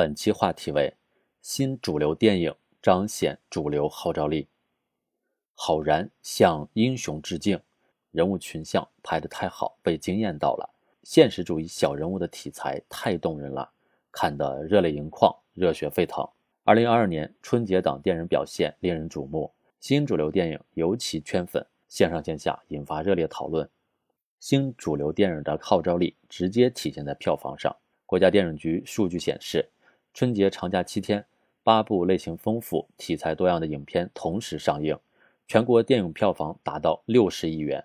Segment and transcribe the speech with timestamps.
[0.00, 0.94] 本期话题为：
[1.42, 4.48] 新主流电影彰显主流号召力。
[5.54, 7.60] 郝然向英雄致敬，
[8.10, 10.70] 人物群像拍得太好，被惊艳到了。
[11.02, 13.70] 现实主义小人物的题材太动人了，
[14.10, 16.26] 看得热泪盈眶，热血沸腾。
[16.64, 23.68] 二零二二年春节档电影表现令人瞩目，新主流电影尤其圈粉，线上线下引发热烈讨论。
[24.38, 27.76] 新主流电影的号召力直接体现在票房上。
[28.06, 29.68] 国家电影局数据显示，
[30.12, 31.24] 春节长假七天，
[31.62, 34.98] 八部类型丰富、题材多样的影片同时上映，
[35.46, 37.84] 全国电影票房达到六十亿元。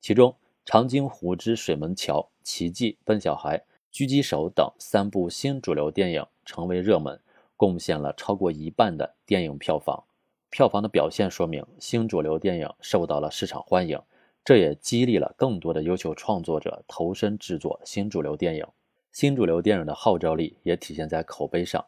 [0.00, 0.30] 其中，
[0.64, 3.58] 《长津湖之水门桥》《奇迹》《笨小孩》
[3.92, 7.18] 《狙击手》等三部新主流电影成为热门，
[7.56, 10.04] 贡献了超过一半的电影票房。
[10.50, 13.98] 票房的表现说明新主流电影受到了市场欢迎，
[14.44, 18.66] 这也激励了更多的优秀创作者投身制作新主流电影。
[19.12, 21.84] 新主流电影的号召力也体现在口碑上，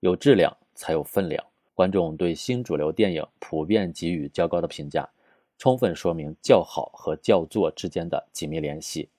[0.00, 1.44] 有质量才有分量。
[1.74, 5.06] 观众对新主流电影普遍给予较高的评价，
[5.58, 9.10] 充分说明叫好和叫座之间的紧密联系。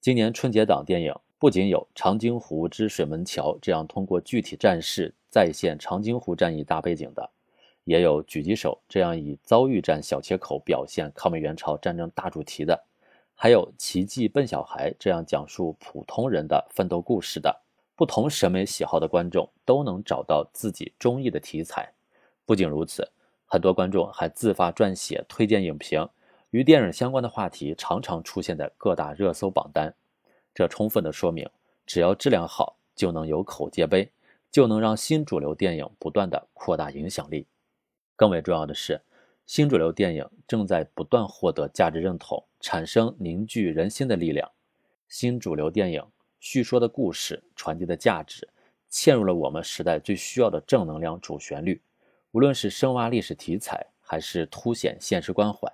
[0.00, 7.28] 今年春节档电影不仅有《长津湖之水门桥》这样通过具体战事再现长津湖战役大背景的，
[7.84, 12.84] 也有《狙击手》这样以遭遇战小切口表现抗美援朝战争大主题的。
[13.38, 17.54] 还有《奇迹笨小孩》这样讲述普通人的奋斗故事的，
[17.94, 21.92] 不同审美喜好的观众都能找到自己中意的题材。
[22.46, 23.06] 不仅如此，
[23.44, 26.08] 很多观众还自发撰写推荐影评，
[26.48, 29.94] 与电影相关的话题常常出现在各大热搜榜单。
[30.54, 31.46] 这充分的说明，
[31.84, 34.10] 只要质量好，就能有口皆碑，
[34.50, 37.46] 就能让新主流电影不断的扩大影响力。
[38.16, 39.02] 更为重要的是。
[39.46, 44.50] 新主流电影正在不断获得价值认同，产生凝聚人心的力量。
[45.06, 46.04] 新主流电影
[46.40, 48.48] 叙说的故事、传递的价值，
[48.90, 51.80] 嵌入了我们时代最需要的正能量主旋律。
[52.32, 55.70] 无论是深挖历史题材，还是凸显现实关怀；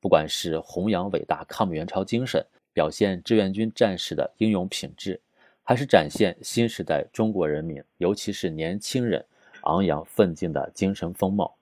[0.00, 5.20] 不管是弘扬伟大抗美援朝精神，表现志愿军战士的英勇品质，
[5.64, 9.26] 还是展现新时代中国人民，尤其是年轻人
[9.62, 11.56] 昂扬奋进的精神风貌。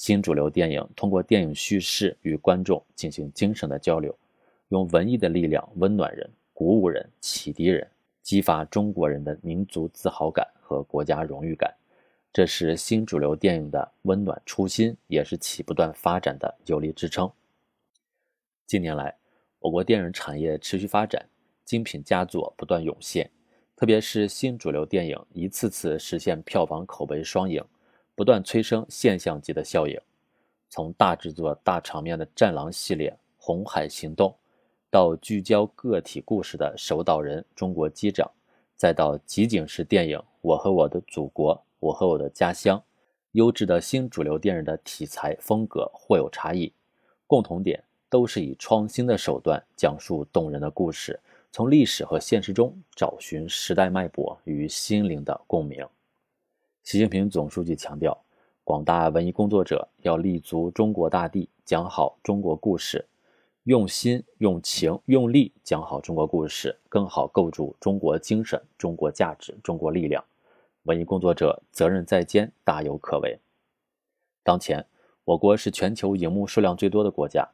[0.00, 4.18] 新主流电影通过电影叙事与观众进行精神的交流，
[4.68, 7.86] 用文艺的力量温暖人、鼓舞人、启迪人，
[8.22, 11.70] 激发中国人的民族自豪感和国家荣誉感。
[12.32, 17.30] 这是新主流电影的温暖初心，也是其不断发展的有力支撑。
[18.66, 19.14] 近年来，
[19.58, 21.22] 我国电影产业持续发展，
[21.66, 23.30] 精品佳作不断涌现，
[23.76, 27.62] 特别是新主流电影一次次实现票房口碑双赢。
[28.20, 29.98] 不断催生现象级的效应，
[30.68, 33.08] 从大制作、大场面的《战狼》系列
[33.38, 34.28] 《红海行动》，
[34.90, 38.26] 到聚焦个体故事的《守岛人》《中国机长》，
[38.76, 42.76] 再到集景式电影《我和我的祖国》《我和我的家乡》，
[43.32, 46.70] 优质的新主流电影的题材风格或有差异，
[47.26, 51.18] 共同点都是以创新的手段讲述动人的故事，
[51.50, 55.88] 从历史和现实中找寻时代脉搏与心灵的共鸣。
[56.82, 58.18] 习近平总书记强调，
[58.64, 63.06] 广大文艺工作者要立足中国大地，讲好中国故事，
[63.64, 70.24] 用心、用情、用力讲好中国故事，更好构筑中国精神、中国价值、中国力量。
[70.84, 73.38] 文艺工作者责任在肩，大有可为。
[74.42, 74.84] 当前，
[75.24, 77.46] 我国是全球荧幕数量最多的国家，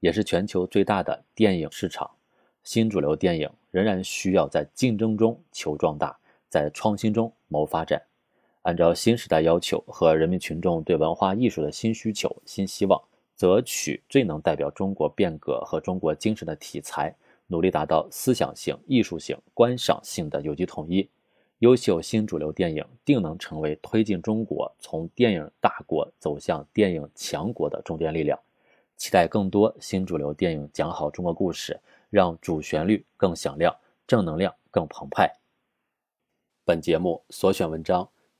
[0.00, 2.10] 也是全球最大的电影市场。
[2.62, 6.18] 新主流电影仍然需要在竞争中求壮大，
[6.50, 8.02] 在创新中谋发展。
[8.62, 13.02] 按照新时代要求和人民群众对文化艺术的新需求、新希望，
[13.34, 17.12] 择取最能代表中国变革和中国精神的题材，
[17.48, 21.08] 努力达到思想性、艺术性、观赏性的有机统一。
[21.58, 28.38] 优秀新主流电影定能成为推进中国从电影大国走向电影强国的重点力量。
[28.96, 31.80] 期待更多新主流电影讲好中国故事，
[32.10, 35.32] 让主旋律更响亮，正能量更澎湃。
[36.64, 38.08] 本节目所选文章。